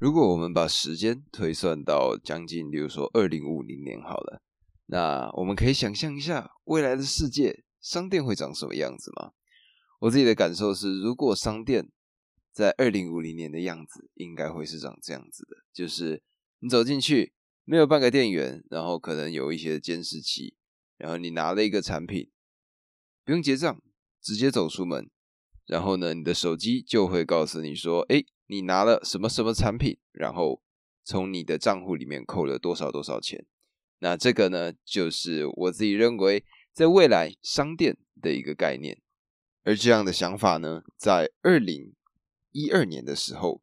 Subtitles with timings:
[0.00, 4.40] 如果我们把时间推算到将近，比如说二零五零年好了，
[4.86, 9.32] 那我们可以想象一下未来的世界，商店会长什么样子吗？
[9.98, 11.90] 我自己的感受是，如果商店
[12.50, 16.22] 在二零五零年的样子，应该会是长这样子的，就是
[16.60, 17.34] 你走进去
[17.66, 20.56] 没有半个店员，然后可能有一些监视器，
[20.96, 22.30] 然后你拿了一个产品，
[23.22, 23.82] 不用结账，
[24.22, 25.10] 直接走出门，
[25.66, 28.24] 然后呢，你的手机就会告诉你说，哎。
[28.50, 30.60] 你拿了什么什么产品，然后
[31.04, 33.46] 从你的账户里面扣了多少多少钱？
[34.00, 39.00] 那这个呢，就是我自己认为在未来商店的一个概念。
[39.62, 41.94] 而这样的想法呢，在二零
[42.50, 43.62] 一二年的时候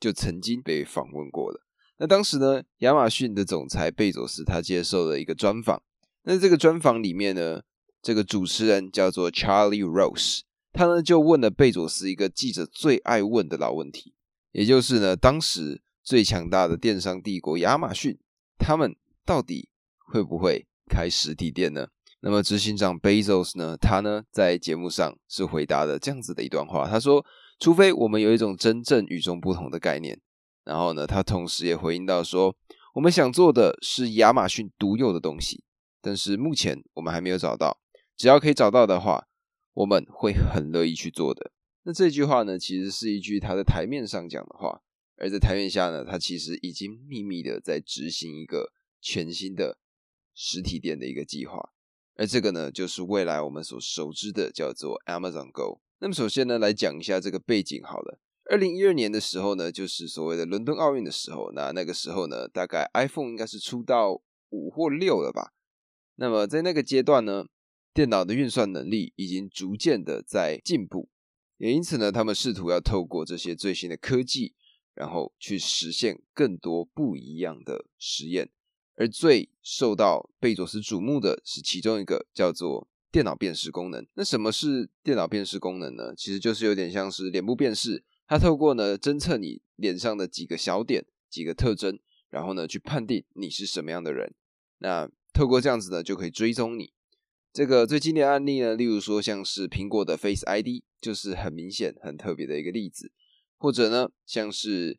[0.00, 1.66] 就曾经被访问过了。
[1.98, 5.82] 那当时呢，亚马逊的总裁贝佐斯他接受了一个专访。
[6.22, 7.62] 那这个专访里面呢，
[8.00, 10.40] 这个主持人叫做 Charlie Rose，
[10.72, 14.14] 他呢就问了贝佐斯一个记者最爱问的老问题。
[14.52, 18.18] 也就是呢，当时最强大的电商帝国亚马逊，
[18.58, 18.94] 他们
[19.24, 19.68] 到底
[20.12, 21.88] 会不会开实体店呢？
[22.20, 27.26] 那么执行长 Bezos 呢，他呢在节目上是回答了这样子的一段话，他说
[27.58, 30.20] ：“除非我们有一种真正与众不同的概念。”
[30.64, 32.54] 然后呢，他同时也回应到说
[32.94, 35.64] ：“我们想做的是亚马逊独有的东西，
[36.00, 37.80] 但是目前我们还没有找到。
[38.16, 39.26] 只要可以找到的话，
[39.72, 41.50] 我们会很乐意去做的。”
[41.84, 44.82] 那这句话呢，其实是一句他在台面上讲的话，
[45.16, 49.78] 而在台面下呢，他其实已经秘密的在执行一个全新的
[50.32, 51.72] 实体店的一个计划，
[52.14, 55.80] 而这个呢，就是未来我们所熟知的叫做 Amazon Go。
[55.98, 58.20] 那么首先呢，来讲一下这个背景好了。
[58.50, 65.52] 二零一二年的时候呢，就是所谓的伦敦奥运的时候，那那个时候呢，大概 iPhone 应该是出到五或六了吧。
[66.16, 67.46] 那么在那个阶段呢，
[67.94, 71.08] 电脑的运算能力已经逐渐的在进步。
[71.62, 74.52] 也因此呢，他们试图要透过这些最新的科技，
[74.94, 78.50] 然后去实现更多不一样的实验。
[78.96, 84.04] 而最受到贝佐斯瞩目的是其中一个叫做电脑辨识功能。
[84.14, 86.12] 那什么是电脑辨识功能呢？
[86.16, 91.96] 其实就是有点像是脸部辨识，它透过呢侦测你脸上的几个小点、几个特征，
[92.30, 94.34] 然后呢去判定你是什么样的人。
[94.78, 96.92] 那透过这样子呢，就可以追踪你。
[97.52, 103.12] 这个最经典案例呢，例如说像是苹果的 Face ID，就是很明显、很特别的一个例子，
[103.58, 104.98] 或者呢，像是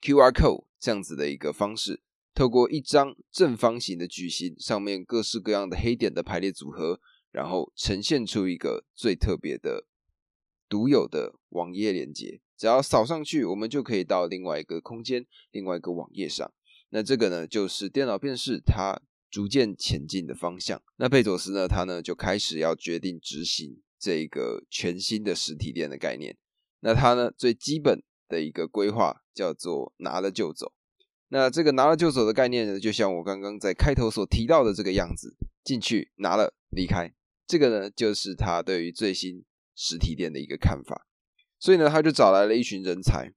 [0.00, 2.00] QR Code 这样子的一个方式，
[2.32, 7.00] 透过一张正方形的矩形上面各式各样的黑点的排列组合，
[7.32, 9.84] 然后呈现出一个最特别的、
[10.68, 12.40] 独有的网页连接。
[12.56, 16.48] 只要扫上去，我们就可以到另外一个空间、另外一个网页上。
[16.90, 19.02] 那这个呢，就是电脑辨识它。
[19.30, 20.82] 逐渐前进的方向。
[20.96, 21.68] 那贝佐斯呢？
[21.68, 26.36] 他呢就开始要决定执行这个全新的实体店的概念。
[26.80, 30.72] 那他呢最基本的一个规划叫做拿了就走。
[31.28, 37.12] 那这个拿了就走的概念呢，就像我刚刚在开头所提到的这个样子：进去拿了离开。
[37.46, 39.44] 这个呢就是他对于最新
[39.74, 41.06] 实体店的一个看法。
[41.58, 43.32] 所以呢，他就找来了一群人才。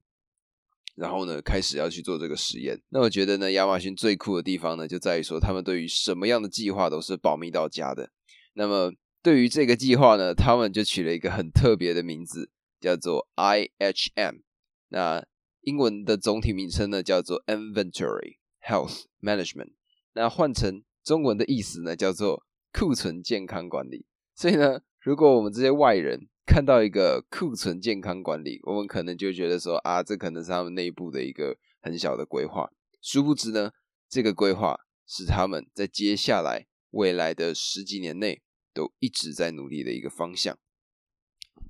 [0.94, 2.80] 然后呢，开始要去做这个实验。
[2.90, 8.10] 那我觉得呢，亚马逊最酷的地方呢，就在于说，他们对于什么样的计划都是保密到家的。
[8.54, 8.92] 那么
[9.22, 12.50] 对于这个计划呢，他们就取了一个很特别的名字，
[12.80, 14.40] 叫做 IHM。
[14.88, 15.24] 那
[15.62, 19.72] 英文的总体名称呢，叫做 Inventory Health Management。
[20.12, 24.04] 那换成中文的意思呢，叫做库存健康管理。
[24.34, 32.68] 所以呢，如果我们这些外人，看到一个库存健康管理，我们可能就觉得说啊，这可能是他们内部的一个很小的规划。
[33.00, 33.70] 殊不知呢，
[34.08, 38.42] 这个规划是他们在接下来未来的十几年内
[38.74, 40.58] 都一直在努力的一个方向。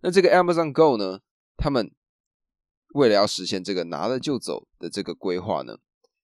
[0.01, 1.21] 那这个 Amazon Go 呢，
[1.57, 1.95] 他们
[2.95, 5.79] 为了要实现这个拿了就走的这个规划呢，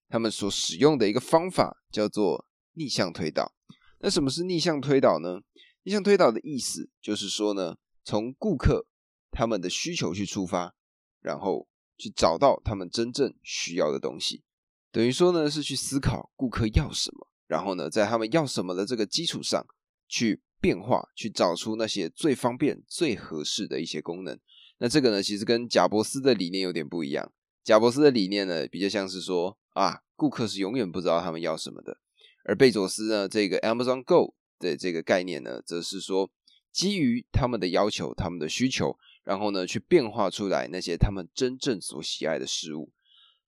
[0.09, 3.53] 他们所使用的一个方法叫做逆向推导。
[3.99, 5.41] 那什么是逆向推导呢？
[5.83, 7.77] 逆向推导的意思就是说呢。
[8.03, 8.87] 从顾客
[9.31, 10.73] 他们的需求去出发，
[11.21, 11.67] 然后
[11.97, 14.43] 去找到他们真正需要的东西，
[14.91, 19.65] 等于说呢是去思考顾客要什么，然后呢在他们要什么的这个基础上
[20.07, 24.39] 去变化，去找出那些最方便、最合适的一些功能。
[24.79, 27.31] 那这个呢其实跟贾伯斯的理念有点不一样。
[27.63, 31.97] 贾伯斯的理念呢比较像是说啊，顾客是永远不知道他们要什么的，
[32.45, 36.31] 而贝佐斯呢这个 Amazon Go 的这个概念呢，则是说。
[36.71, 42.91] 基于他们的要求、他们的需求，然后呢，去变化出来那些他们真正所喜爱的事物。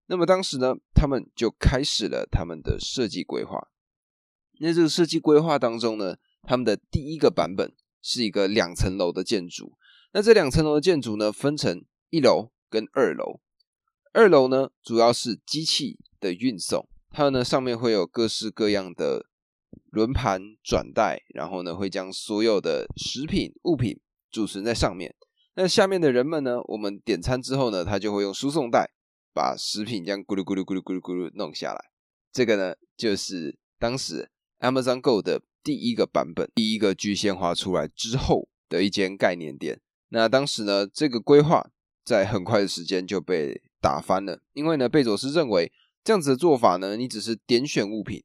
[0.08, 3.70] 那么当时呢，他们就开始了他们的设计规划。
[4.60, 9.78] 那这个设计规划当中呢，他们的第一个版本是一个两层楼的建筑。
[10.12, 13.40] 那这两层楼的建筑呢，分成一楼跟二楼。
[14.12, 19.28] 二楼呢主要是机器的运送，它呢上面会有各式各样的
[19.92, 24.00] 轮盘转带，然后呢会将所有的食品物品
[24.32, 25.16] 储存在上面。
[25.56, 28.92] 那下面的人们呢，我们点餐之后呢，他就会用输送带
[29.34, 31.86] 把食品这样咕噜咕噜咕噜咕噜咕噜弄下来。
[32.32, 39.82] 这个呢就是当时 Amazon Go 的第一个版本，第一个具现化出来之后的一间概念店。
[40.10, 41.70] 那当时呢，这个规划
[42.04, 45.72] 在很快的时间就被打翻了，因为呢，贝佐斯认为
[46.04, 48.24] 这样子的做法呢，你只是点选物品，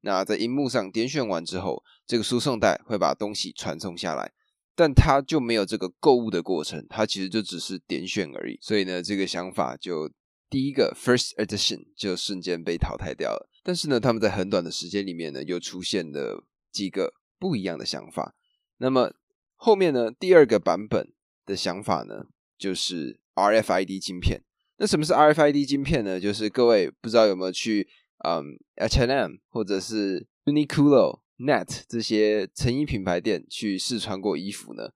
[0.00, 4.32] 那在荧幕上点选完之后，这个输送带会把东西传送下来，
[4.74, 8.58] 但它就没有这个购物的过程，它其实就只是点选而已。
[8.60, 10.10] 所以呢，这个想法就
[10.48, 13.48] 第一个 first edition 就瞬间被淘汰掉了。
[13.62, 18.34] 但是呢，他们在很短的时间里面呢，又出现了几个不一样的想法。
[18.78, 19.12] 那么
[19.56, 21.12] 后面呢，第二个版本。
[21.48, 22.26] 的想法呢，
[22.58, 24.42] 就是 RFID 晶片。
[24.76, 26.20] 那什么是 RFID 晶片呢？
[26.20, 27.88] 就是各位不知道有没有去
[28.24, 34.90] 嗯 H&M 或者是 Uniqlo、Net 这些成衣品牌店去试穿过衣服呢？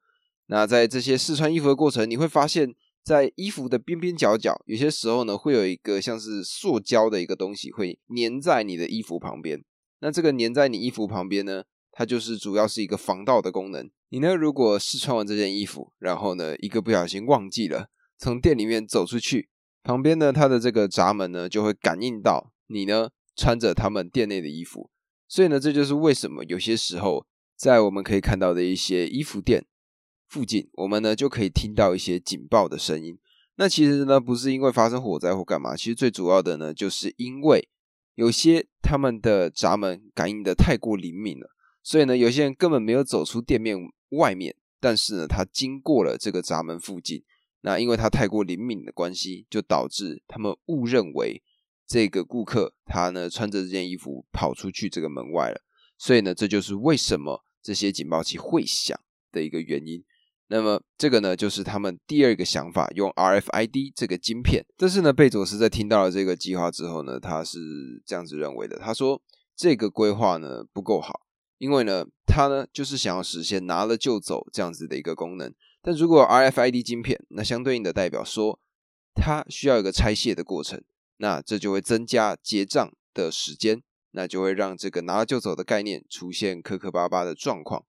[0.46, 9.64] 那在这些试穿衣服的过程，你会发现在衣服的边边角角，有些时候呢，会有一个像是塑胶的一个东西会粘在你的衣服旁边。
[10.00, 13.88] 那这个粘在你衣服旁边呢，它就是主要是一个防盗的功能。
[14.10, 14.34] 你呢？
[14.34, 17.88] 如果试穿完这件衣服，然后呢，一个不小心忘记了
[18.19, 19.48] 从店里面走出去，
[19.82, 24.90] 旁边呢，它的这个闸门呢，就会感应到你呢穿着他们店内的衣服。
[25.28, 27.26] 所以呢，这就是为什么有些时候
[27.56, 29.64] 在我们可以看到的一些衣服店
[30.28, 33.19] 附近，我们呢就可以听到一些警报的声音。
[33.56, 37.69] 那其实呢，不是因为发生火灾或干嘛，其实最主要的呢，就是因为
[38.14, 41.50] 有些他们的闸门感应的太过灵敏了，
[41.82, 43.76] 所以呢，有些人根本没有走出店面。
[44.19, 47.24] 外面，但是呢，他经过了这个闸门附近，
[47.62, 51.42] 那因为他太过灵敏的关系，就导致他们误认为
[51.87, 55.61] 这个顾客他呢穿着这件衣服跑出去这个门外了，
[55.99, 58.99] 所以呢，这就是为什么这些警报器会响
[59.31, 60.05] 的一个原因。
[60.49, 64.64] 那么这个呢，就是他们第二个想法，用 RFID 这个晶片。
[64.76, 67.58] 但是呢，贝佐斯在听到了这个计划之后呢，他是
[68.05, 69.23] 这样子认为的，他说
[69.56, 71.20] 这个规划呢不够好。
[71.56, 78.58] 因为呢，他呢就是想要实现拿了就走这样子的一个功能，但如果 RFID 晶片，那相对应的代表说，
[79.14, 80.82] 它需要一个拆卸的过程，
[81.22, 83.80] 那这就会增加结账的时间，
[84.10, 87.86] 那就会让这个拿了就走的概念出现磕磕巴巴的状况，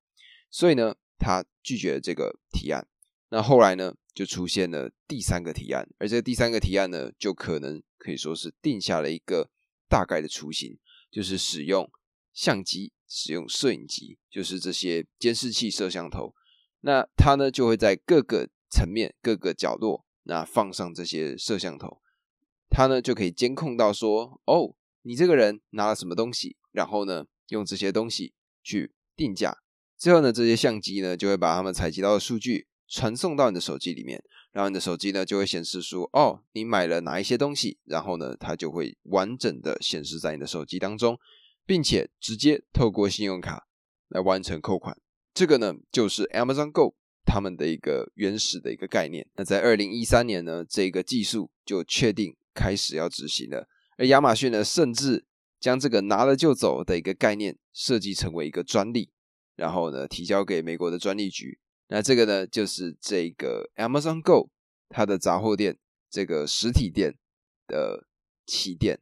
[0.52, 2.88] 所以呢，他拒绝了这个提案。
[3.30, 9.50] 那后来呢，就出现了第三个提案，而这第三个提案呢，就可能可以说是定下了一个
[9.90, 10.78] 大概的雏形，
[11.12, 11.90] 就是使用
[12.32, 12.94] 相机。
[13.16, 16.34] 使用摄影机，就是这些监视器、摄像头，
[16.80, 22.02] 那它呢就会在各个层面、各个角落，那放上这些摄像头，
[22.74, 24.74] 它呢就可以监控到说，哦，
[25.04, 28.34] 你这个人拿了什么东西，然后呢用这些东西
[28.64, 29.56] 去定价，
[29.98, 41.18] 之后呢这些相机呢就会把他们采集到的数据传送到你的手机里面，然后你的手机呢就会显示出，哦，你买了哪一些东西，然后呢它就会完整的显示在你的手机当中。
[41.66, 43.70] 并且直接透过信用卡
[44.10, 45.00] 来完成扣款，
[45.34, 46.94] 这个呢就是 Amazon Go
[47.26, 49.26] 他们的一个原始的一个概念。
[49.36, 53.68] 那在二零一三年呢，这个技术就确定开始要执行了。
[53.98, 55.26] 而亚马逊呢，甚至
[55.60, 59.12] 将这个拿了就走的一个概念设计成为一个专利，
[59.56, 61.60] 然后呢提交给美国的专利局。
[61.88, 64.50] 那这个呢就是这个 Amazon Go
[64.90, 65.78] 它的杂货店
[66.10, 67.16] 这个实体店
[67.68, 68.08] 的
[68.46, 69.00] 起点，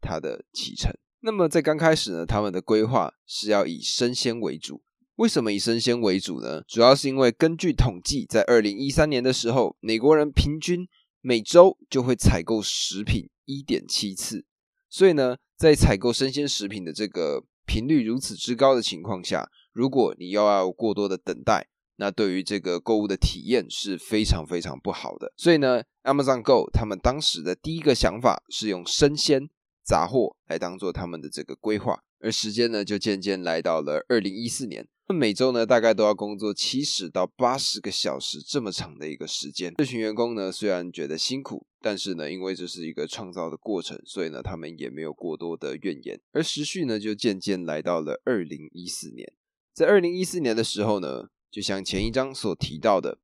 [0.00, 0.92] 它的启程。
[1.20, 4.82] 那么在刚开始呢，他们的规划是要以生鲜为主。
[5.16, 6.62] 为什么以生鲜为主呢？
[6.68, 10.86] 主要是因为根据统计，在二零一三年的时候，美国人平均
[11.26, 14.44] 每周就会采购食品一点七次。
[14.88, 21.66] 所以呢，在采购生鲜食品的这个频率如此之高的情况下，如果你又要过多的等待，
[21.96, 25.32] 那对于这个购物的体验是非常非常不好的。
[25.36, 29.50] 所以呢，Amazon Go 他们当时的第一个想法是用生鲜。
[29.84, 34.88] 杂货来当做他们的这个规划，而时间呢就渐渐来到了二零一四年。
[35.08, 39.72] 那每周呢大概都要工作七十到八十个小时这么长的一个时间。
[39.76, 46.20] 这群员工呢虽然觉得辛苦，但是呢因为这是一个创造的过程，所以呢他们也没有过多的怨言。
[46.32, 49.32] 而时序呢就渐渐来到了二零一四年。
[49.72, 53.18] 在二零一四年的时候呢，就像前一章所提到的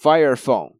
[0.00, 0.76] ，Fire Phone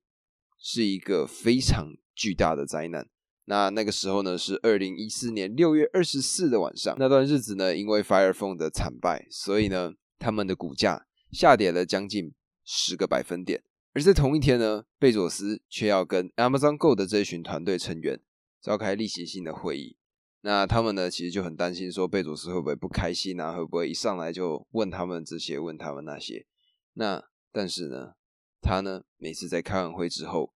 [0.58, 3.08] 是一个非常巨大的灾难。
[3.44, 6.96] 那那个时候呢，是二零一四年六月二十四的晚上。
[6.98, 13.62] 那段日子呢，因为 Fire Phone 的惨败，所以呢，他们的股价下跌了将近十个百分点。
[13.92, 18.20] 而在同一天呢，贝佐斯却要跟 Amazon Go 的这群团队成员
[18.60, 19.96] 召开例行性的会议。
[20.42, 23.52] 那他们呢，其实就很担心，说贝佐斯会不会不开心啊？
[23.52, 26.46] 会不会一上来就问他们这些，问他们那些？
[26.92, 28.12] 那但是呢，
[28.60, 30.52] 他呢，每次在开完会之后，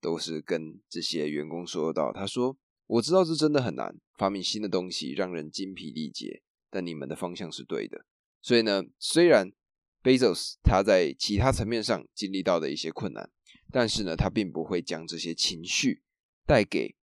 [0.00, 2.56] 都是跟这些员工说到，他说
[2.88, 8.06] ：“我知道这真的很难，发明新的东西让人精疲力竭，但你们的方向是对的。
[8.42, 9.52] 所以呢，虽然。”
[10.00, 13.28] Bezos 他在其他层面上经历到的一些困难，
[13.72, 16.02] 但是呢，他并不会将这些情绪
[16.46, 16.94] 带给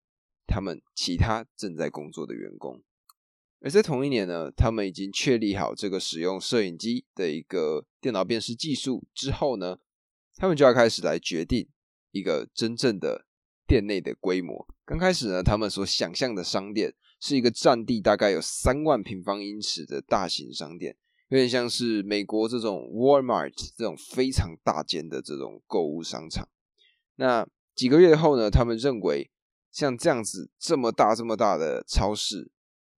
[0.46, 2.82] 他们其他正在工作的员工。
[3.60, 9.80] 而在同一年呢，他们已经确立好这个使用摄影机的一个电脑辨识技术之后呢，
[10.36, 11.68] 他们就要开始来决定
[12.12, 13.26] 一个真正的
[13.66, 14.66] 店内的规模。
[14.86, 20.96] 刚开始呢，他们所想象的商店是一个占地大概有三万平方英尺的大型商店。
[21.28, 26.48] 有点像是美国这种 Walmart 这种非常大间的这种购物商场。
[27.16, 29.30] 那几个月后呢，他们认为
[29.72, 32.50] 像这样子这么大这么大的超市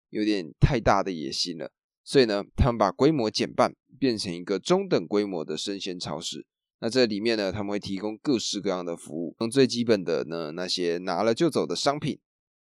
[0.10, 1.72] 有点太大的野心了，
[2.04, 6.46] 所以呢，他们把规模减半，变成一个中等规模的生鲜超市。
[6.80, 12.20] 那这里面呢，他们会提供各式各样的服务，从最基本的呢那些拿了就走的商品，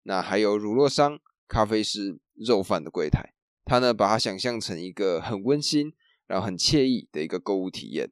[0.04, 3.34] 那还有乳酪商、咖啡师、肉贩的柜台。
[3.70, 5.94] 他呢，把它想象成一个很温馨，
[6.26, 8.10] 然后很惬意的一个购物体验。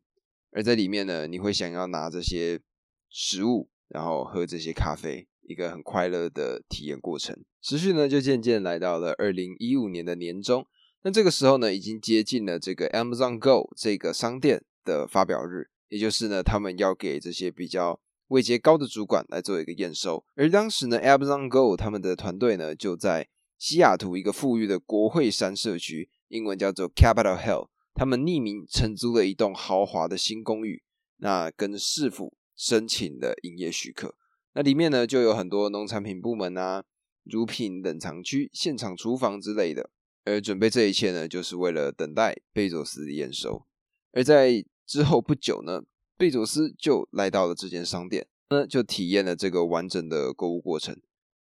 [0.51, 2.61] 而在里面呢，你会想要拿这些
[3.09, 7.43] 食物，然后喝这些咖啡，一个很快乐的体验过程。
[7.59, 10.63] 时序呢，就渐渐来到了二零一五年的年中。
[11.01, 20.23] 那这个时候呢，已经接近了这个 Amazon Go 这个商店的发表日，也就是呢，他们要给这些比较位阶高的主管来做一个验收。
[20.35, 30.83] 而当时呢，Amazon Go 他们的团队呢，就在西雅图一个富裕的国会山社区，英文叫做 Capitol Hill，他们匿名承租了一栋豪华的新公寓，
[31.17, 34.15] 那跟市府申请的营业许可。
[34.53, 36.83] 那里面呢就有很多农产品部门啊、
[37.23, 39.89] 乳品冷藏区、现场厨房之类的。
[40.25, 43.65] 而准备这一切呢，就是为了等待贝佐斯的验收。
[44.11, 45.83] 而在之后不久呢，
[46.17, 50.99] 贝佐斯就来到了这间商店，那就体验了这个完整的购物过程。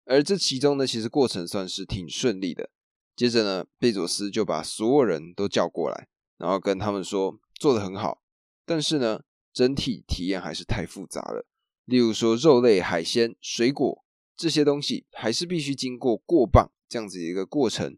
[0.06, 2.70] 而这其中呢，其实过程算是挺顺利的。
[3.16, 6.08] 接着呢，贝佐斯就把所有人都叫过来，
[6.38, 8.22] 然后跟他们说做的很好，
[8.66, 9.22] 但是呢，
[9.54, 11.48] 整体体验还是太复杂了。
[11.86, 17.98] 例如说，肉类、海鲜、水果这些东西，还是必须经过过磅这样子一个过程，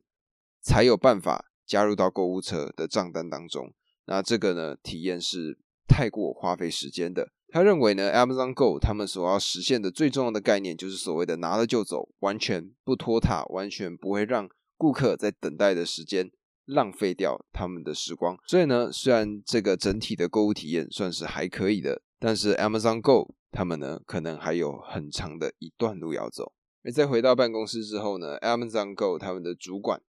[0.62, 3.74] 才有办法加入到购物车的账单当中。
[4.06, 7.32] 那这个呢，体验是太过花费时间的。
[7.50, 16.30] 他认为呢，Amazon Go 他们所要实现的最重要的概念就是所谓的拿了就走，完全不拖沓，完全不会让顾客在等待的时间
[16.66, 18.38] 浪费掉他们的时光。
[18.46, 26.51] 所以呢，虽然这个整体的购物体验算是还可以的，但是 Amazon Go 他们呢，可能还有很长的一段路要走。
[26.84, 30.01] 而在回到办公室之后呢，Amazon Go 他们的主管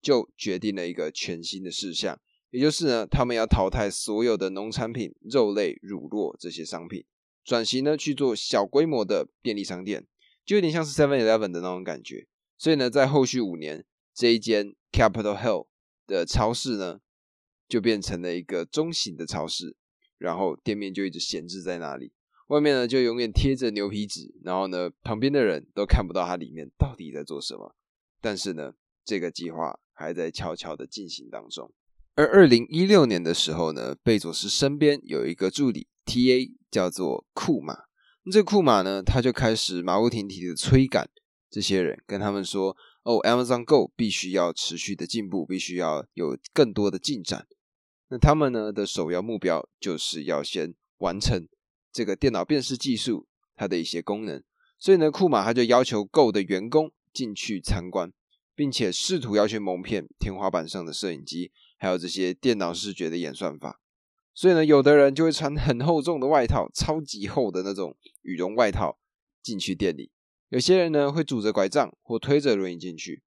[0.00, 2.18] 就决定了一个全新的事项。
[2.50, 7.04] 也就是呢，他们要淘汰所有的农产品、肉类、乳酪这些商品，
[7.44, 10.06] 转型呢去做小规模的便利商店，
[10.44, 12.26] 就有点像是 Seven Eleven 的那种感觉。
[12.58, 15.68] 所以呢，在后续五年，这一间 Capital Hill
[16.06, 17.00] 的超市呢，
[17.68, 19.76] 就变成了一个中型的超市，
[20.18, 22.12] 然后店面就一直闲置在那里，
[22.48, 27.76] 外面呢就永远贴着牛皮纸，然后呢，旁边的人都看不到它里面到底在做什么。
[28.20, 31.72] 但是呢，这个计划还在悄悄的进行当中。
[32.16, 37.74] 而二零一六年的时候呢，贝佐斯身边有一个助理 T A 叫做库马，
[38.24, 41.08] 那这库马呢，他就开始马不停蹄的催赶
[41.48, 47.46] 这些人，跟他们说：“哦，Amazon Go 必须要持续的进步，必须要有更多的进展。
[48.08, 51.48] 那他们呢的首要目标就是要先完成
[51.92, 53.26] 这个电脑辨识技术
[53.56, 54.42] 它的一些功能。
[54.78, 58.12] 所以呢，库马他就要求 Go 的员工进去参观，
[58.54, 63.80] 并且试图要去蒙骗天花板上的摄影机。”还有这些电脑视觉的演算法，
[64.34, 68.98] 所以呢，有的人就会穿很厚重的外套，超级厚的那种羽绒外套
[69.42, 70.10] 进去店里；
[70.50, 73.22] 有些人呢会拄着拐杖或推着轮椅进去。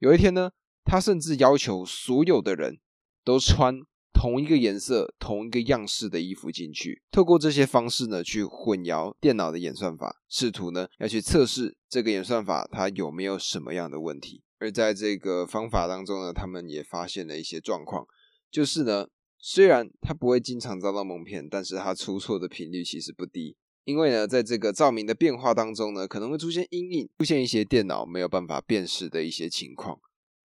[0.00, 0.50] 有一天呢，
[0.84, 2.80] 他甚至要求所有的人
[3.24, 3.78] 都穿
[4.12, 14.42] 同一个颜色、同一个样式的衣服进去，透过这些方式呢，去混淆电脑的演算法，试图呢要去测试这个演算法它有没有什么样的问题。
[14.62, 18.06] 而在这个方法当中呢，他们也发现了一些状况，
[18.48, 23.56] 就是呢，虽然他不会经常遭到蒙骗，但是他出错的频率其实不低。
[23.82, 29.98] 因为呢，在这个照明的变化当中呢，可能会出现阴影，出现一些电脑没有办法辨识的一些情况。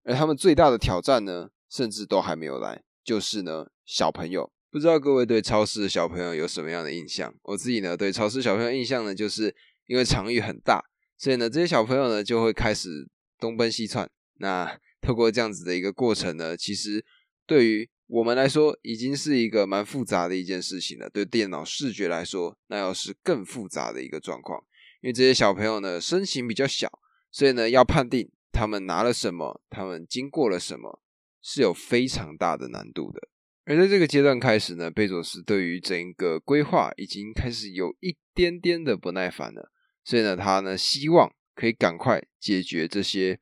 [0.03, 7.34] 而他们最大的挑战呢，甚至都还没有来，就是呢，小朋友不知道各位对超市的小朋友有什么样的印象？
[7.41, 9.55] 我自己呢，对超市小朋友印象呢，就是
[9.88, 10.84] 因为场域很大，
[11.17, 13.10] 所以呢，这些小朋友呢就会开始
[13.44, 14.10] 东奔西窜。
[14.38, 17.04] 那透过这样子的一个过程呢，其实
[17.46, 21.10] 对于我们来说，已经是一个蛮复杂的一件事情了。
[21.10, 24.64] 对电脑视觉来说，那要是更复杂的一个状况。
[25.02, 26.90] 因为这些小朋友呢，身形比较小，
[27.32, 31.02] 所以呢，要判定他们拿了什么，他们经过了什么，
[31.42, 33.28] 是有非常大的难度的。
[33.66, 39.70] 而在这个阶段开始呢，贝佐斯对于整个规划已经开始有一点点的不耐烦了，
[40.06, 43.39] 所以呢，他呢希望可以赶快解决这些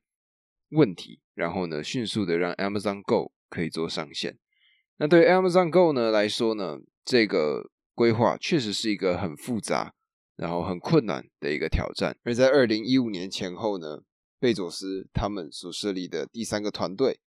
[0.70, 4.38] 问题，然后呢，迅速的让 Amazon Go 可以做上线。
[4.96, 9.94] 那对 Amazon Go 呢来说呢，这个规划确实是一个很复杂。
[10.34, 12.16] 然后很困难的一个挑战。
[12.24, 14.02] 而在二零一五年前后呢，
[14.40, 17.20] 贝佐斯他们所设立的第三个团队，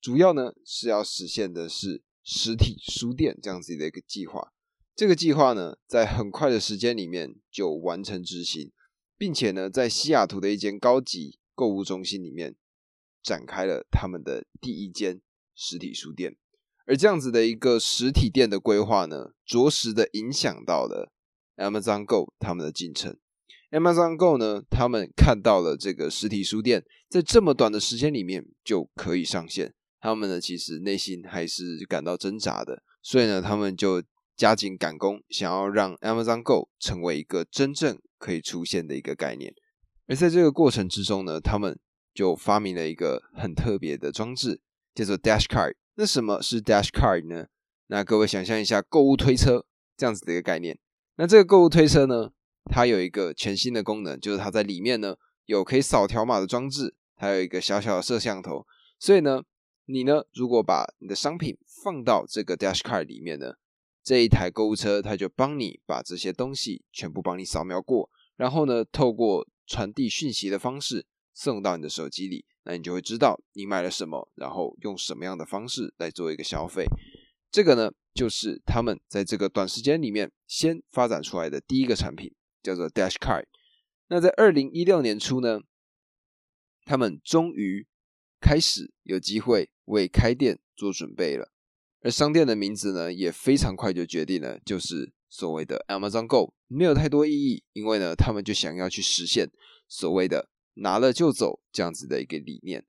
[0.00, 4.52] 主要呢是要实现的是实体书店这样子的一个计划。
[4.94, 8.72] 这个计划呢，在很快的时间里面就完成执行，
[9.18, 12.54] 并且呢，在西雅图的一间高级购物中心里面
[13.22, 15.20] 展开了他们的第一间
[15.54, 16.36] 实体书店。
[16.86, 21.12] 而这样子的一个实体店的规划呢，着实的影响到了。
[21.56, 23.18] Amazon Go 他们的进程
[23.72, 34.00] ，Amazon Go 呢，他们看到了这个实体书店在这么短的时间里面就可以上线，他们呢其实内心还是感到挣扎的，所以呢他们就
[34.38, 39.52] 加紧赶工，想要让 Amazon Go 成为一个真正可以出现的一个概念。
[40.06, 41.76] 而在这个过程之中呢，他们
[42.14, 44.60] 就发明了一个很特别的装置，
[44.94, 45.74] 叫做 Dash Card。
[45.96, 47.48] 那什么是 Dash Card 呢？
[47.88, 49.66] 那各位想象一下购物推车
[49.96, 50.78] 这样子的一个概念。
[51.16, 52.30] 那这个购物推车呢，
[52.70, 55.16] 它有一个全新的功能，就是它在里面呢
[55.46, 58.64] 有可以扫条码的装置，还有一个小小的摄像头。
[59.00, 59.42] 所以呢，
[59.86, 63.54] 你呢如果把你的商品放到这个 Dash Card 里面呢，
[64.08, 76.86] 这一台购物车它就帮你把这些东西全部帮你扫描过，然后呢透过传递讯息的方式送到你的手机里，那你就会知道你买了什么，然后用什么样的方式来做一个消费。
[77.50, 77.92] 这个呢。
[78.14, 83.44] 就是他们在这个短时间里面先发展出来的第一个产品，叫做 Dash Card。
[84.08, 85.60] 那在二零一六年初呢，
[86.84, 87.86] 他们终于
[88.40, 91.52] 开始有机会为开店做准备了。
[92.00, 96.54] 而商店的名字呢，也非常快就决定了，就是所谓的 Amazon Go。
[96.66, 99.50] 没有太多意义，因为呢，他们就想要去实现
[99.88, 102.84] 所谓的拿了就走这样子的一个理念。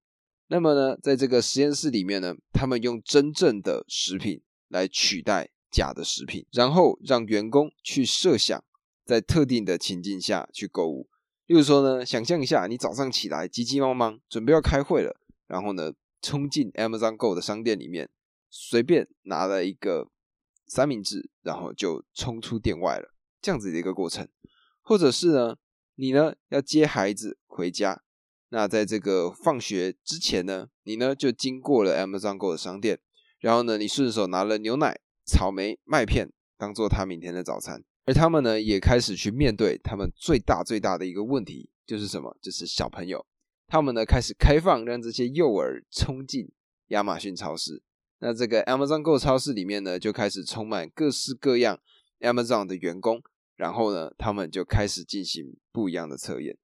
[0.48, 4.42] 那么呢，在这个实验室里面呢，他们用真正的食品。
[4.72, 8.64] 来取代假的食品，然后让员工去设想
[9.04, 11.10] 在特定的情境下去购物。
[11.48, 15.92] 例如说呢，想象一下，你早上起来急急忙忙准备要开会了，然后呢，
[16.22, 18.12] 冲进 Amazon Go 的商店里面，
[18.50, 20.10] 随便拿了一个
[20.68, 24.28] 三明治，然后就冲出店外了，这样子的一个过程。
[24.82, 25.58] 或者是呢，
[25.96, 28.02] 你呢要接孩子回家，
[28.50, 33.00] 那在这个放学之前呢，你呢就经过了 Amazon Go 的商店。
[33.40, 37.84] 然后呢，你顺手拿了牛奶、草莓、麦片，当做他明天的早餐。
[38.06, 42.36] 而他们呢，也开始去面对他们最大最大的一个问题，就是什么？
[42.42, 43.26] 就是小朋友。
[43.68, 46.52] 他们呢，开始开放让这些幼儿冲进
[46.88, 47.84] 亚马逊超市。
[48.20, 51.80] 那这个 Amazon Go 超市里面呢，就开始充满各式各样
[52.20, 53.22] Amazon 的员工。
[53.56, 56.58] 然后呢，他们就开始进行不一样的测验。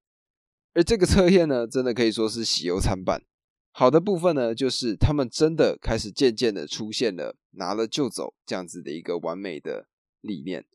[0.74, 3.22] 而这个测验呢，真的可以说是喜忧参半。
[3.72, 9.88] 好的部分呢，就是他们真的开始渐渐的出现了拿了就走这样子的一个完美的
[10.22, 10.65] 理念。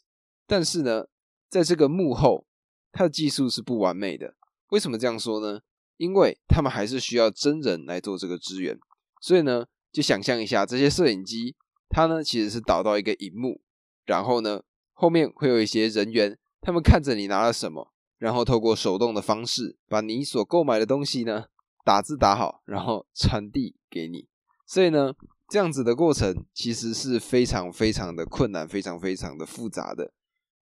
[0.47, 1.07] 但是呢，
[1.49, 2.47] 在这个幕后，
[2.93, 4.35] 它的技术是不完美的。
[4.69, 5.61] 为什么这样说呢？
[5.97, 8.79] 因为他们还是需要真人来做这个支援。
[9.23, 11.55] 所以呢，就想象一下，这些摄影机，
[11.89, 13.61] 它呢其实是导到一个荧幕，
[14.07, 21.47] 然后呢后面会有一些人员，他们看着你拿了什么，然后透过手动的方式，把你所购买的东西呢。
[21.83, 24.29] 打字打好，然后传递给你。
[24.67, 25.15] 所以呢，
[25.49, 30.13] 这样子的过程其实是非常非常的困难，非常非常的复杂的。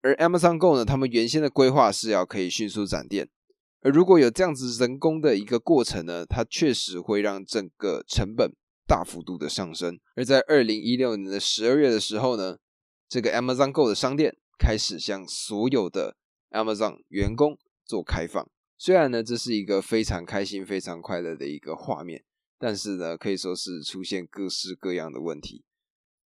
[0.01, 3.29] 而 Amazon Go 呢，他们原先的规划是要可以迅速展店，
[3.81, 8.53] 而如果有这样子人工的一个过程呢，它确实会让整个成本
[8.87, 9.99] 大幅度的上升。
[10.16, 12.59] 而在二零一六年的十二月的时候呢，
[13.09, 16.16] 这个 Amazon Go 的商店开始向所有的
[16.51, 18.49] Amazon 员工做开放。
[18.79, 22.25] 虽然呢，这是一个非常开心、非常快乐的一个画面，
[22.59, 25.64] 但是呢，可以说是出现各式各样的问题。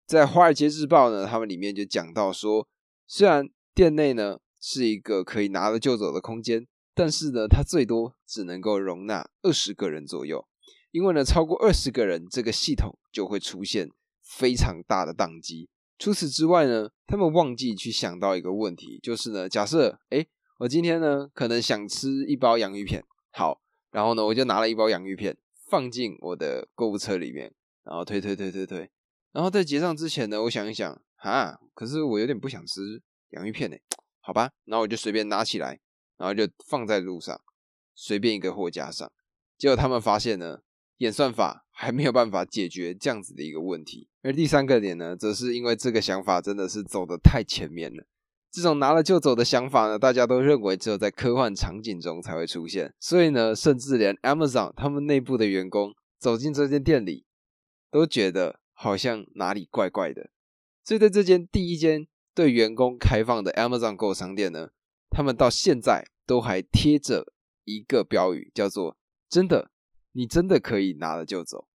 [0.05, 2.65] 在《华尔街日报》呢，他们里面就讲到说，
[3.05, 10.47] 虽然店内呢是一个可以拿了就走的空间，但是呢，它最多只能够容纳二十个人左右，
[10.97, 13.88] 因为呢，超过二十个人，这个系统就会出现
[14.23, 20.25] 非常大的宕机，除此之外呢，他们忘记去想到一个问题，就是呢，假设哎，
[20.57, 25.38] 我今天呢可能想吃一包洋芋片，好，然后呢我就拿了一包洋芋片
[25.69, 28.89] 放进我的购物车里面，然后推推推推推，
[29.31, 33.77] 然后在结账之前呢，我想一想，啊，可是我有点不想吃洋芋片呢，
[34.19, 35.79] 好吧，然后我就随便拿起来，
[36.17, 37.39] 然后就放在路上，
[37.93, 39.12] 随便一个货架上，
[39.60, 40.62] 结果他们发现呢。
[40.97, 48.05] 演算法还没有办法解决这样子的一个问题，而第三个点呢，则是因为这个想法真的是走的太前面了。
[48.49, 57.25] 这种拿了就走的想法呢，大家都认为只有在科幻场景中才会出现，所以呢，甚至连 Amazon 他们内部的员工走进这间店里，
[57.91, 60.31] 都觉得好像哪里怪怪的。
[60.83, 64.69] 所以在这间第一间对员工开放的 Amazon Go 商店呢，
[65.12, 67.33] 他们到现在都还贴着
[67.65, 68.97] 一个标语，叫做
[69.29, 69.69] “真的”。
[70.17, 71.67] 你真的可以拿了就走，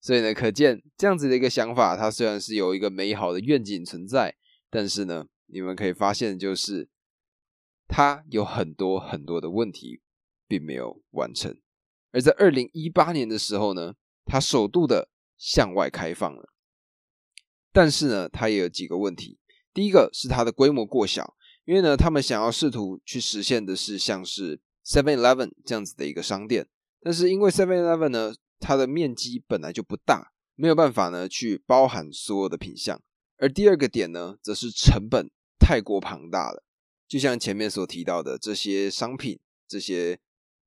[0.00, 4.34] 所以呢，可见这样子的一个想法，它虽然是有一个美好的愿景存在，
[4.70, 6.88] 但是呢，你们可以发现，就是
[7.86, 10.00] 它有很多很多的问题
[10.48, 11.54] 并没有完成。
[12.10, 16.48] 而在二零一八年的时候呢，它首度的向外开放了，
[17.70, 19.38] 但是呢，它也有几个问题。
[19.74, 21.36] 第一个是它的规模过小，
[21.66, 26.66] 因为呢，他们想要试图去实现的是像是 Seven Eleven 这样子的一个商店。
[27.02, 33.00] 但是因为 Seven Eleven 呢，它的面积本来就不大，没有办法呢去包含所有的品相。
[33.38, 36.62] 而第二个点呢，则是成本太过庞大了。
[37.08, 40.20] 就像前面所提到的，这些商品、这些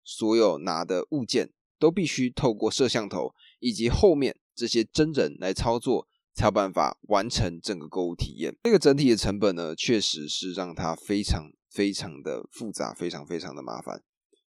[0.03, 8.57] 所有拿的物件，都必须透过摄像头以及后面这些真人来操作，才有办法完成整个购物体验。
[8.63, 14.03] 这个整体的成本呢，确实是让它非常非常的复杂，非常非常的麻烦。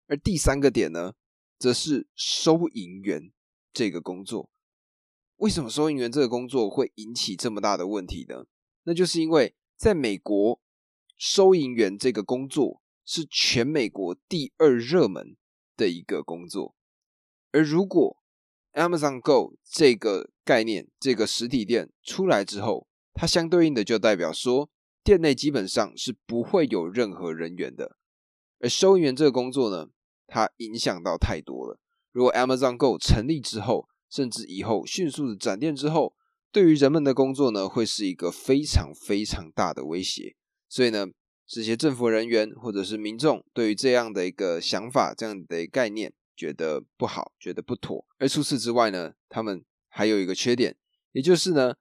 [0.07, 1.15] 而第三个点呢？
[1.59, 3.33] 则是收银员
[3.73, 4.51] 这个工作，
[5.37, 8.45] 为什么收银员这个工作会引起这么大的问题呢？
[8.85, 10.61] 那就是因为在美国，
[11.17, 15.37] 收银员这个工作是全美国第二热门
[15.77, 16.75] 的一个工作，
[17.51, 18.23] 而如果
[18.73, 24.69] Amazon Go 这个概念、这个实体店出来之后，它相对应的就代表说，
[25.03, 27.97] 店内基本上是不会有任何人员的，
[28.61, 29.91] 而收银员这个工作呢？
[30.27, 31.79] 它影响到太多了。
[32.13, 36.15] 如果 Amazon Go 成立之后，甚至以后迅速的展店之后，
[36.53, 40.37] 对于人们的工作呢，会是一个非常非常大的威胁。
[40.69, 41.09] 所以呢，
[41.47, 48.07] 这些政府人员或者是民众对于这样的一个想法、这样的概念，觉得不好，觉得不妥。
[48.19, 50.77] 而除此之外呢，他们还有一个缺点，
[51.11, 51.75] 也就是呢，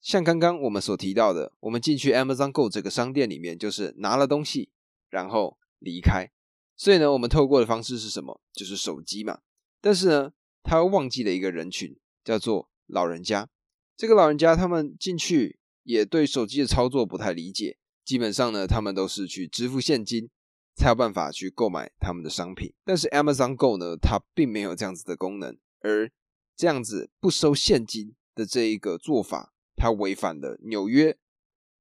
[0.00, 4.70] 像刚刚我们所提到的，我们进去 Amazon Go 这个商店里面，就是拿了东西，
[5.10, 6.30] 然后离开。
[6.78, 8.40] 所以呢，我们透过的方式是什么？
[8.52, 9.40] 就是手机嘛。
[9.80, 13.50] 但是呢，他忘记了一个人群，叫做老人家。
[13.96, 20.30] 这个老人家他们进去也对手机的操作不太理解，基本上呢，他们都是去支付现金，
[20.76, 22.72] 才有办法去购买他们的商品。
[22.84, 26.08] 但是 Amazon Go 呢，它并没有这样子的功能，而
[26.56, 31.18] 这样子不收现金的这一个做法，它违反了纽约、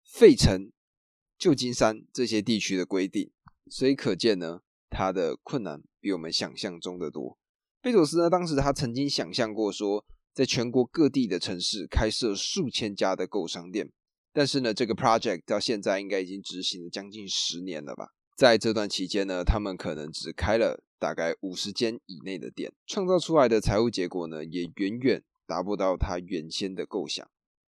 [0.04, 0.72] 费城、
[1.38, 3.30] 旧金山这些地区的规定。
[3.70, 4.62] 所以可见呢。
[4.90, 7.38] 他的困难比我们想象中的多。
[7.82, 13.92] 贝佐斯呢，当时他曾经想象过说，在全国各地的城市开设数千家的购商店，
[14.34, 18.10] 但是呢，这个 project 到现在应该已经执行了将近十年了吧。
[18.36, 27.28] 在这段期间呢，他们可能只开了大概五十间以内的店，创造出来的财务结果呢，也远远达不到他原先的构想。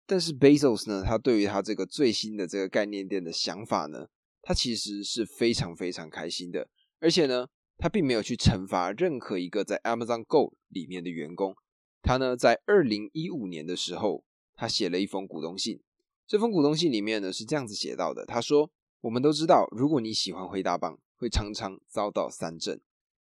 [0.05, 4.07] 但是 Bezos 呢，他对于他这个最新的这个概念店的想法呢，
[4.41, 6.69] 他其实是非常非常开心的。
[7.03, 11.53] 而且呢，他并没有去惩罚任何一个在 Amazon Go 里面的员工。
[12.01, 14.23] 他呢，在二零一五年的时候，
[14.55, 15.81] 他写了一封股东信。
[16.25, 22.79] 这封股东信里面呢，是这样子写到的：他说，我们都知道，如果你喜欢挥大棒，会常常遭到三振，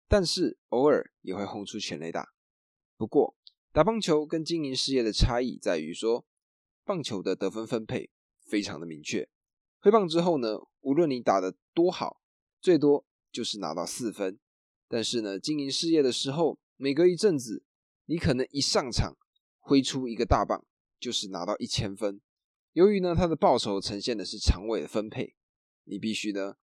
[0.08, 2.30] 但是偶尔也会轰出全垒打。
[2.96, 3.36] 不过，
[3.74, 6.26] 打棒球跟经营事业的差异在于说，
[6.86, 8.10] 棒球的得分分配
[8.40, 9.28] 非常的明确。
[9.82, 12.22] 挥棒之后呢，无论你打得多好，
[12.62, 13.06] 最多。
[13.36, 14.40] 就是拿到四分，
[14.88, 17.66] 但是呢，经营事业的时候，每隔一阵子，
[18.06, 19.18] 你可能一上场
[19.60, 20.66] 挥出一个大棒，
[20.98, 22.22] 就是拿到一千分。
[22.72, 25.36] 由于呢，他的报酬呈现的是长尾的分配，
[25.84, 26.54] 你必须呢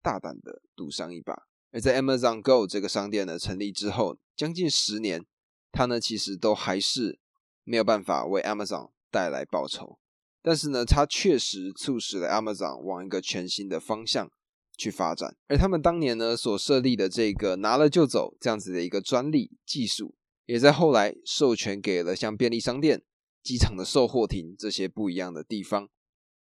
[0.00, 1.48] 大胆的赌上一把。
[1.72, 5.26] 而在 Amazon Go 这个商店呢成立之后，将近十年，
[5.72, 7.18] 他呢其实都还是
[7.64, 9.98] 没有办法为 Amazon 带来报酬，
[10.42, 14.30] 但是呢，他确实促使了 Amazon 往一个全新的方向。
[14.80, 20.14] 去发展，而他们当年呢所设立的这个拿了就走这样子的一个专利技术，
[20.46, 23.02] 也在后来授权给了像便利商店、
[23.42, 25.90] 机场的售货亭这些不一样的地方。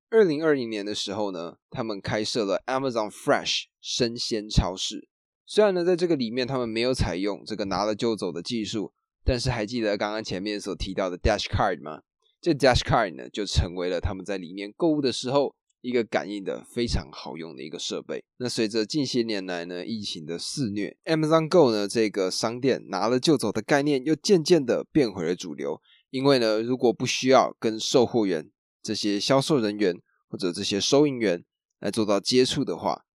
[0.09, 5.07] 二零二零年的时候呢，他们开设了 Amazon Fresh 生鲜超市。
[5.45, 8.93] 虽然呢，在这个里面他们没有采用这个拿了就走的技术，
[9.23, 12.01] 但是还记得刚刚前面所提到的 Dash Card 吗？
[12.41, 18.23] 这 Dash Card 呢，就成为了他们在里面购物的时候一个感应的非常好用的一个设备。
[18.37, 25.79] 那随着近些年来呢，疫情的肆虐，Amazon Go 呢这个商店拿了就走的概念又渐渐的变回了主流。
[26.09, 28.49] 因为呢，如果不需要跟售货员、
[28.81, 31.45] 这些销售人员或者这些收银员
[31.79, 33.05] 来做到接触的话，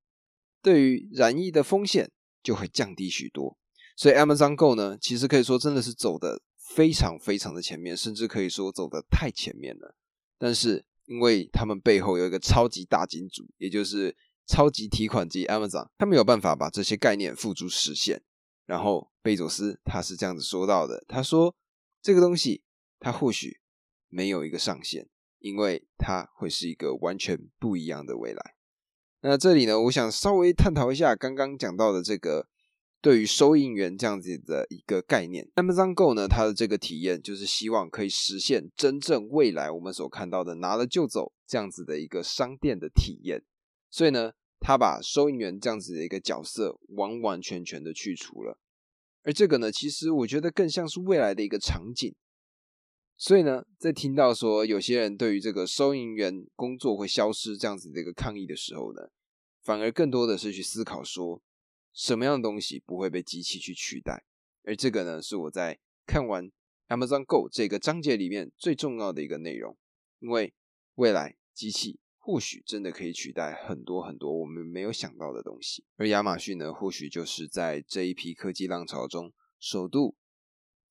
[0.62, 3.58] 对于染疫的风险就会降低许多。
[3.96, 9.96] 所以 Amazon Go 呢，其实可以说真的是走的非常非常的前面，甚至可以说走的太前面了。
[10.38, 18.22] 但是因为他们背后有一个超级大金主，也就是超级提款机 Amazon，他没有办法把这些概念付诸实现。
[18.64, 21.54] 然后贝佐斯他是这样子说到的，他说
[22.00, 22.62] 这个东西。
[23.02, 23.62] 它或许
[24.10, 28.56] 没有一个上限，因为它会是一个完全不一样的未来。
[29.22, 32.46] 那这里呢，我想稍微探讨一下刚刚讲到的这个
[33.00, 35.48] 对于收银员这样子的一个概念。
[35.54, 43.42] Amazon Go 呢，它的这个体验就是希望可以实现真正未来我们所看到的拿了就走这样子的一个商店的体验。
[43.88, 48.58] 所以呢，它把收银员这样子的一个角色完完全全的去除了。
[49.22, 52.14] 而这个呢，其实我觉得更像是未来的一个场景。
[53.16, 59.10] 所以呢，在听到说有些人对于这个收银员工作会消失这样子的一个抗议的时候呢，
[59.62, 61.42] 反而更多的是去思考说，
[62.00, 64.24] 什么样的东西不会被机器去取代？
[64.64, 66.50] 而这个呢，是我在看完
[66.88, 69.76] Amazon Go 这个章节里面最重要的一个内容。
[70.18, 70.54] 因为
[70.94, 80.16] 未来机器或许真的可以取代很多很多我们没有想到的东西，而亚马逊呢，或许就是在这一批科技浪潮中首度。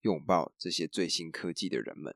[0.02, 2.16] 拥抱这些最新科技的人们，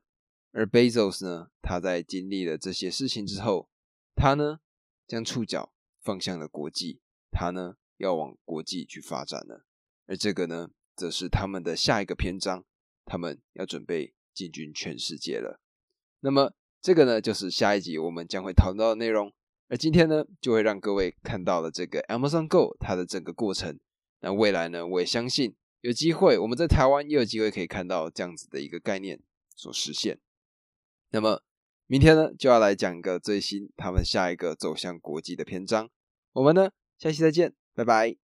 [0.52, 1.50] 而 Bezos 呢？
[1.60, 3.68] 他在经历了这些事情之后，
[4.14, 4.60] 他呢
[5.06, 9.64] 将触角放向了国际，他呢要往国际去发展了。
[10.06, 12.64] 而这个呢，则是他们的下一个篇章，
[13.04, 15.60] 他们要准备进军全世界了。
[16.20, 19.32] 那么，这个呢，就是下一集我们将会讨论到的内容。
[19.68, 23.80] 而今天呢，就会让各位看到了这个 Amazon Go 它的整个过程。
[24.20, 25.56] 那未来呢，我也相信。
[25.80, 29.20] 有机会，我们在台湾也有机会可以看到这样子的一个概念
[29.54, 30.18] 所实现。
[31.10, 31.42] 那么
[31.86, 35.90] 明天呢，就要来讲一个最新他们下一个走向国际的篇章。
[36.32, 38.24] 我们呢，下期再见，拜拜。